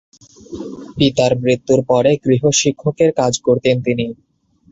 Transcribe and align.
পিতার 0.97 1.31
মৃত্যুর 1.41 1.79
পর 1.89 2.03
গৃহ 2.23 2.43
শিক্ষকের 2.61 3.09
কাজ 3.19 3.33
করতেন 3.45 3.75
তিনি। 3.85 4.05